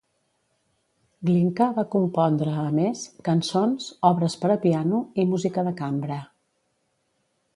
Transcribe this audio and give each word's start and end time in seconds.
Glinka 1.29 1.67
va 1.75 1.83
compondre, 1.95 2.55
a 2.61 2.63
més, 2.79 3.03
cançons, 3.29 3.91
obres 4.11 4.39
per 4.45 4.53
a 4.53 4.57
piano, 4.67 5.03
i 5.25 5.29
música 5.35 5.67
de 5.71 5.77
cambra. 5.83 6.21